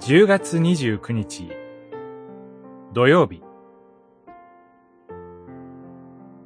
[0.00, 1.52] 10月29日
[2.94, 3.42] 土曜日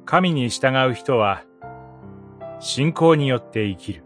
[0.05, 1.45] 神に従う人は
[2.59, 4.03] 信仰によって生きる。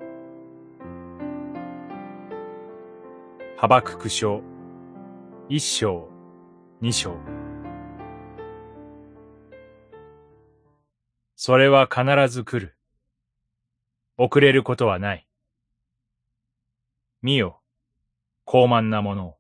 [3.58, 4.44] ハバクク書
[5.50, 6.08] 一章
[6.80, 7.18] 二章
[11.36, 12.78] それは必ず来る。
[14.16, 15.28] 遅れることはない。
[17.24, 17.62] 見よ、
[18.46, 19.39] 高慢なものを。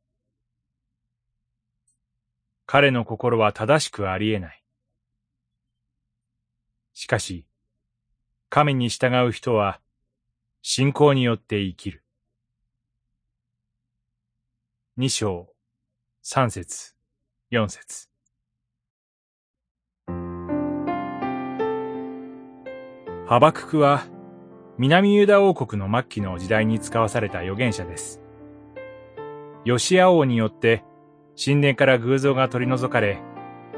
[2.71, 4.63] 彼の心は正しくありえない。
[6.93, 7.47] しかし、
[8.49, 9.79] 神に従う人は、
[10.61, 12.03] 信仰によって生きる。
[14.97, 15.47] 二章、
[16.21, 16.93] 三節、
[17.49, 18.07] 四節。
[23.25, 24.03] ハバククは、
[24.77, 28.21] 南ユダ王国の末期の時代に使わされた預言者です。
[29.65, 30.83] ヨシア王によって
[31.41, 33.21] 神殿から偶像が取り除かれ、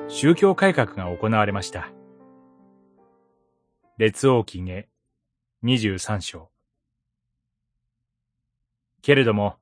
[0.07, 1.91] 宗教改革が行われました。
[3.99, 4.89] 列王記下
[5.63, 6.49] 23章。
[9.03, 9.57] けれども、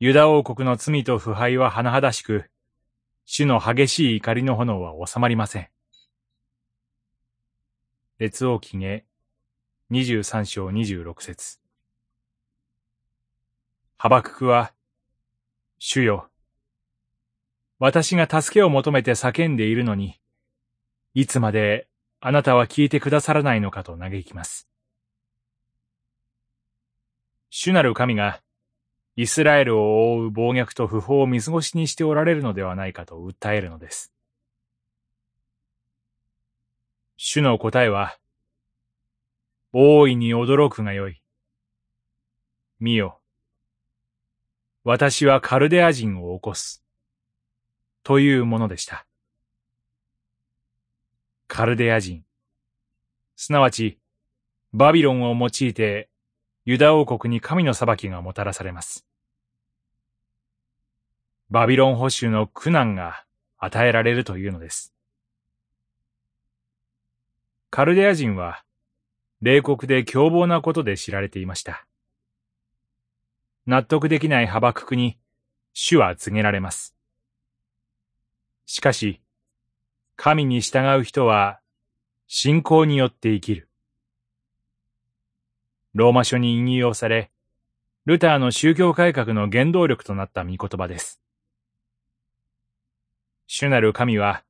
[0.00, 2.50] ユダ王国の罪と腐敗は甚だしく、
[3.26, 5.68] 主の激しい怒りの炎は収まりません。
[8.18, 9.04] 列王記下
[9.90, 11.58] 23章26節
[13.98, 14.72] ハバククは、
[15.78, 16.30] 主よ。
[17.86, 20.18] 私が助けを求めて叫んでいるのに、
[21.12, 21.86] いつまで
[22.18, 24.70] あなたは聞いてくださらないのかと嘆きます。
[27.50, 28.40] 主なる神が、
[29.16, 34.14] イスラエルを覆う暴虐と不法を見過ごしにしておられるのではないかと訴えるのです。
[37.18, 38.16] 主の答えは、
[39.74, 41.20] 大いに驚くがよい。
[42.80, 43.20] 見よ。
[44.84, 46.83] 私はカルデア人を起こす。
[48.04, 49.06] というものでした。
[51.48, 52.22] カルデア人。
[53.34, 53.98] すなわち、
[54.74, 56.08] バビロンを用いて、
[56.66, 59.06] ユダ王国に神の裁きがもたらされます。
[61.50, 63.24] バビロン保守の苦難が
[63.58, 64.94] 与えられるというのです。
[67.70, 68.64] カルデア人は、
[69.40, 71.86] 冷酷で凶暴なことで知られていました。
[73.66, 75.18] 納得できないハバククに
[75.72, 76.94] 主は告げられます。
[78.66, 79.20] しかし、
[80.16, 81.60] 神に従う人は
[82.26, 83.68] 信仰によって生きる。
[85.92, 87.30] ローマ書に引用され、
[88.06, 91.20] ルターの宗教改革の原動力となった御言葉です。
[93.46, 94.44] 主なる神は、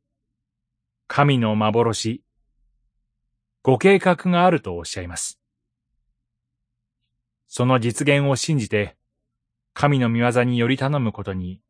[1.06, 2.22] 神の幻、
[3.62, 5.40] ご計画があるとおっしゃいます。
[7.46, 8.96] その実現を信じて、
[9.74, 11.60] 神の御業により頼むことに、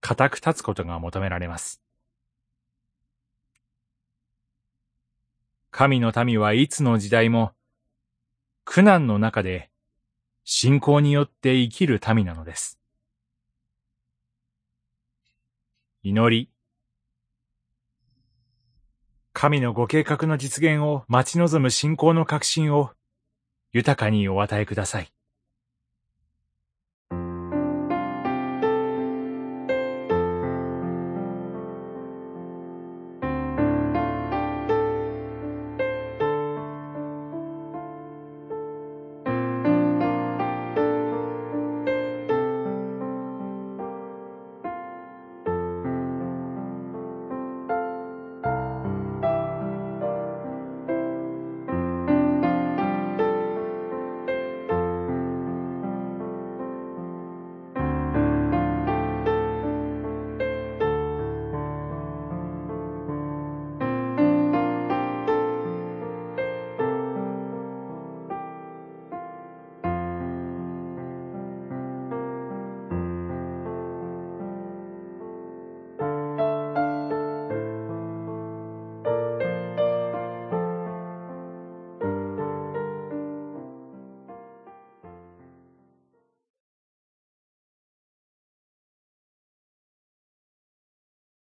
[0.00, 1.81] 固く立つことが求められます。
[5.72, 7.52] 神の民はいつの時代も、
[8.66, 9.70] 苦難の中で
[10.44, 12.78] 信仰によって生きる民なのです。
[16.02, 16.50] 祈り。
[19.32, 22.90] 神のご計画の実現を待ち望む信仰の確信を
[23.72, 25.10] 豊かにお与えください。